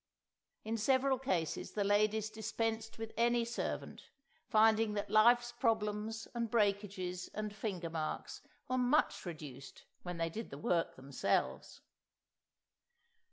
In 0.63 0.77
several 0.77 1.19
cases 1.19 1.73
the 1.73 1.83
ladies 1.83 2.31
dispensed 2.31 2.97
with 2.97 3.13
any 3.15 3.45
servant, 3.45 4.09
finding 4.47 4.93
that 4.93 5.11
life's 5.11 5.51
problems 5.51 6.27
and 6.33 6.49
breakages 6.49 7.27
and 7.35 7.51
fingermarks 7.53 8.41
were 8.67 8.79
much 8.79 9.23
reduced 9.27 9.85
when 10.01 10.17
they 10.17 10.31
did 10.31 10.49
the 10.49 10.57
work 10.57 10.95
themselves! 10.95 11.81